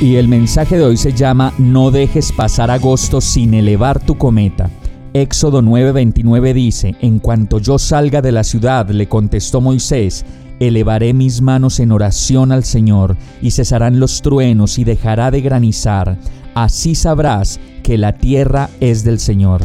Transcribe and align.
Y 0.00 0.16
el 0.16 0.28
mensaje 0.28 0.78
de 0.78 0.84
hoy 0.84 0.96
se 0.96 1.12
llama 1.12 1.52
No 1.58 1.90
dejes 1.90 2.32
pasar 2.32 2.70
agosto 2.70 3.20
sin 3.20 3.52
elevar 3.52 4.00
tu 4.00 4.16
cometa. 4.16 4.70
Éxodo 5.12 5.60
9:29 5.60 6.54
dice, 6.54 6.94
En 7.02 7.18
cuanto 7.18 7.58
yo 7.58 7.78
salga 7.78 8.22
de 8.22 8.32
la 8.32 8.42
ciudad, 8.42 8.88
le 8.88 9.10
contestó 9.10 9.60
Moisés, 9.60 10.24
elevaré 10.58 11.12
mis 11.12 11.42
manos 11.42 11.80
en 11.80 11.92
oración 11.92 12.50
al 12.50 12.64
Señor, 12.64 13.18
y 13.42 13.50
cesarán 13.50 14.00
los 14.00 14.22
truenos 14.22 14.78
y 14.78 14.84
dejará 14.84 15.30
de 15.30 15.42
granizar. 15.42 16.16
Así 16.54 16.94
sabrás 16.94 17.60
que 17.82 17.98
la 17.98 18.14
tierra 18.14 18.70
es 18.80 19.04
del 19.04 19.18
Señor. 19.18 19.60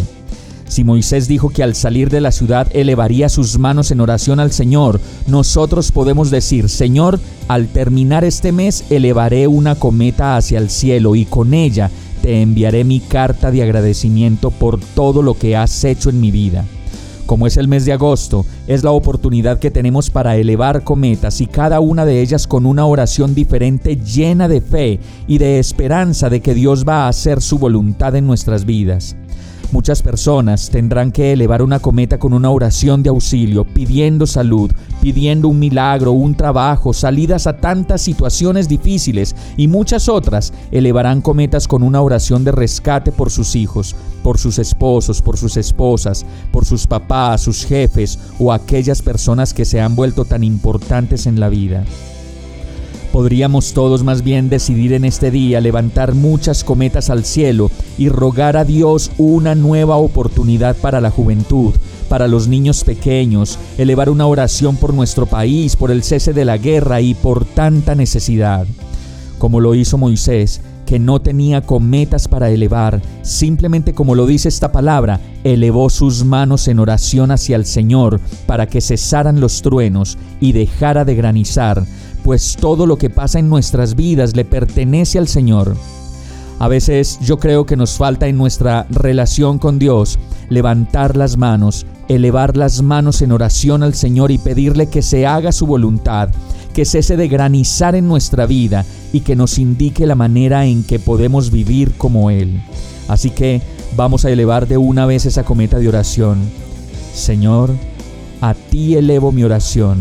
Si 0.67 0.83
Moisés 0.83 1.27
dijo 1.27 1.49
que 1.49 1.63
al 1.63 1.75
salir 1.75 2.09
de 2.09 2.21
la 2.21 2.31
ciudad 2.31 2.67
elevaría 2.73 3.29
sus 3.29 3.59
manos 3.59 3.91
en 3.91 4.01
oración 4.01 4.39
al 4.39 4.51
Señor, 4.51 4.99
nosotros 5.27 5.91
podemos 5.91 6.31
decir, 6.31 6.69
Señor, 6.69 7.19
al 7.47 7.67
terminar 7.67 8.23
este 8.23 8.51
mes 8.51 8.83
elevaré 8.89 9.47
una 9.47 9.75
cometa 9.75 10.37
hacia 10.37 10.57
el 10.57 10.69
cielo 10.69 11.15
y 11.15 11.25
con 11.25 11.53
ella 11.53 11.91
te 12.21 12.41
enviaré 12.41 12.83
mi 12.83 12.99
carta 12.99 13.51
de 13.51 13.61
agradecimiento 13.61 14.49
por 14.49 14.79
todo 14.79 15.21
lo 15.21 15.35
que 15.35 15.55
has 15.55 15.83
hecho 15.83 16.09
en 16.09 16.19
mi 16.19 16.31
vida. 16.31 16.65
Como 17.27 17.47
es 17.47 17.57
el 17.57 17.67
mes 17.67 17.85
de 17.85 17.93
agosto, 17.93 18.45
es 18.67 18.83
la 18.83 18.91
oportunidad 18.91 19.59
que 19.59 19.71
tenemos 19.71 20.09
para 20.09 20.35
elevar 20.35 20.83
cometas 20.83 21.41
y 21.41 21.47
cada 21.47 21.79
una 21.79 22.05
de 22.05 22.21
ellas 22.21 22.45
con 22.47 22.65
una 22.65 22.85
oración 22.85 23.33
diferente 23.33 23.97
llena 23.97 24.47
de 24.47 24.61
fe 24.61 24.99
y 25.27 25.39
de 25.39 25.59
esperanza 25.59 26.29
de 26.29 26.41
que 26.41 26.53
Dios 26.53 26.85
va 26.87 27.05
a 27.05 27.07
hacer 27.07 27.41
su 27.41 27.57
voluntad 27.57 28.15
en 28.15 28.27
nuestras 28.27 28.65
vidas. 28.65 29.15
Muchas 29.75 30.01
personas 30.01 30.69
tendrán 30.69 31.11
que 31.11 31.33
elevar 31.33 31.61
una 31.61 31.79
cometa 31.79 32.17
con 32.17 32.31
una 32.31 32.49
oración 32.49 33.03
de 33.03 33.09
auxilio, 33.09 33.65
pidiendo 33.65 34.25
salud, 34.25 34.71
pidiendo 35.01 35.49
un 35.49 35.59
milagro, 35.59 36.13
un 36.13 36.33
trabajo, 36.33 36.93
salidas 36.93 37.45
a 37.45 37.57
tantas 37.57 38.01
situaciones 38.01 38.69
difíciles 38.69 39.35
y 39.57 39.67
muchas 39.67 40.07
otras 40.07 40.53
elevarán 40.71 41.19
cometas 41.19 41.67
con 41.67 41.83
una 41.83 42.01
oración 42.01 42.45
de 42.45 42.53
rescate 42.53 43.11
por 43.11 43.29
sus 43.29 43.53
hijos, 43.57 43.97
por 44.23 44.37
sus 44.37 44.59
esposos, 44.59 45.21
por 45.21 45.37
sus 45.37 45.57
esposas, 45.57 46.25
por 46.53 46.63
sus 46.63 46.87
papás, 46.87 47.41
sus 47.41 47.65
jefes 47.65 48.17
o 48.39 48.53
aquellas 48.53 49.01
personas 49.01 49.53
que 49.53 49.65
se 49.65 49.81
han 49.81 49.93
vuelto 49.93 50.23
tan 50.23 50.45
importantes 50.45 51.27
en 51.27 51.37
la 51.41 51.49
vida. 51.49 51.83
Podríamos 53.11 53.73
todos 53.73 54.03
más 54.03 54.23
bien 54.23 54.49
decidir 54.49 54.93
en 54.93 55.05
este 55.05 55.31
día 55.31 55.61
levantar 55.61 56.13
muchas 56.13 56.63
cometas 56.63 57.09
al 57.09 57.23
cielo 57.23 57.71
y 57.97 58.09
rogar 58.09 58.57
a 58.57 58.65
Dios 58.65 59.11
una 59.17 59.55
nueva 59.55 59.95
oportunidad 59.95 60.75
para 60.75 60.99
la 60.99 61.11
juventud, 61.11 61.73
para 62.09 62.27
los 62.27 62.47
niños 62.47 62.83
pequeños, 62.83 63.57
elevar 63.77 64.09
una 64.09 64.27
oración 64.27 64.75
por 64.75 64.93
nuestro 64.93 65.25
país, 65.25 65.75
por 65.75 65.91
el 65.91 66.03
cese 66.03 66.33
de 66.33 66.45
la 66.45 66.57
guerra 66.57 67.01
y 67.01 67.13
por 67.13 67.45
tanta 67.45 67.95
necesidad. 67.95 68.67
Como 69.39 69.59
lo 69.59 69.75
hizo 69.75 69.97
Moisés, 69.97 70.61
que 70.85 70.99
no 70.99 71.19
tenía 71.19 71.61
cometas 71.61 72.27
para 72.27 72.49
elevar, 72.49 73.01
simplemente 73.23 73.93
como 73.93 74.15
lo 74.15 74.25
dice 74.25 74.49
esta 74.49 74.71
palabra, 74.71 75.19
elevó 75.43 75.89
sus 75.89 76.23
manos 76.23 76.67
en 76.67 76.79
oración 76.79 77.31
hacia 77.31 77.55
el 77.55 77.65
Señor 77.65 78.19
para 78.45 78.67
que 78.67 78.81
cesaran 78.81 79.39
los 79.39 79.61
truenos 79.61 80.17
y 80.39 80.51
dejara 80.51 81.05
de 81.05 81.15
granizar, 81.15 81.85
pues 82.25 82.57
todo 82.59 82.87
lo 82.87 82.97
que 82.97 83.11
pasa 83.11 83.37
en 83.37 83.49
nuestras 83.49 83.95
vidas 83.95 84.35
le 84.35 84.45
pertenece 84.45 85.19
al 85.19 85.27
Señor. 85.27 85.75
A 86.57 86.67
veces 86.67 87.19
yo 87.21 87.37
creo 87.37 87.67
que 87.67 87.75
nos 87.75 87.97
falta 87.97 88.27
en 88.27 88.35
nuestra 88.35 88.87
relación 88.89 89.59
con 89.59 89.77
Dios 89.77 90.17
levantar 90.49 91.15
las 91.15 91.37
manos, 91.37 91.85
elevar 92.07 92.57
las 92.57 92.81
manos 92.81 93.21
en 93.21 93.31
oración 93.31 93.83
al 93.83 93.93
Señor 93.93 94.31
y 94.31 94.39
pedirle 94.39 94.87
que 94.87 95.03
se 95.03 95.27
haga 95.27 95.51
su 95.51 95.67
voluntad, 95.67 96.29
que 96.73 96.85
cese 96.85 97.15
de 97.15 97.27
granizar 97.27 97.93
en 97.93 98.07
nuestra 98.07 98.47
vida 98.47 98.85
y 99.13 99.19
que 99.19 99.35
nos 99.35 99.59
indique 99.59 100.07
la 100.07 100.15
manera 100.15 100.65
en 100.65 100.83
que 100.83 100.97
podemos 100.97 101.51
vivir 101.51 101.91
como 101.95 102.31
Él. 102.31 102.59
Así 103.07 103.29
que 103.29 103.61
vamos 103.95 104.25
a 104.25 104.31
elevar 104.31 104.67
de 104.67 104.77
una 104.77 105.05
vez 105.05 105.27
esa 105.27 105.43
cometa 105.43 105.77
de 105.77 105.89
oración. 105.89 106.39
Señor, 107.13 107.69
a 108.41 108.55
ti 108.55 108.95
elevo 108.95 109.31
mi 109.31 109.43
oración 109.43 109.99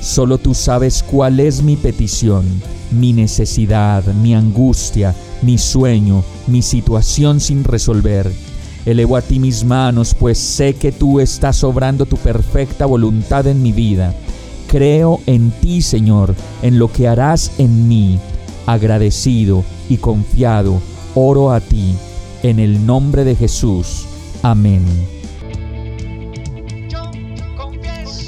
Solo 0.00 0.38
tú 0.38 0.54
sabes 0.54 1.02
cuál 1.02 1.40
es 1.40 1.62
mi 1.62 1.76
petición, 1.76 2.44
mi 2.90 3.12
necesidad, 3.12 4.02
mi 4.14 4.34
angustia, 4.34 5.14
mi 5.42 5.58
sueño, 5.58 6.24
mi 6.46 6.62
situación 6.62 7.38
sin 7.38 7.64
resolver. 7.64 8.32
Elevo 8.86 9.16
a 9.16 9.22
ti 9.22 9.38
mis 9.38 9.62
manos, 9.62 10.14
pues 10.14 10.38
sé 10.38 10.74
que 10.74 10.90
tú 10.90 11.20
estás 11.20 11.62
obrando 11.64 12.06
tu 12.06 12.16
perfecta 12.16 12.86
voluntad 12.86 13.46
en 13.46 13.62
mi 13.62 13.72
vida. 13.72 14.14
Creo 14.68 15.20
en 15.26 15.50
ti, 15.50 15.82
Señor, 15.82 16.34
en 16.62 16.78
lo 16.78 16.90
que 16.90 17.06
harás 17.06 17.52
en 17.58 17.86
mí. 17.86 18.18
Agradecido 18.66 19.64
y 19.88 19.98
confiado, 19.98 20.80
oro 21.14 21.52
a 21.52 21.60
ti, 21.60 21.94
en 22.42 22.58
el 22.58 22.86
nombre 22.86 23.24
de 23.24 23.36
Jesús. 23.36 24.06
Amén. 24.42 25.19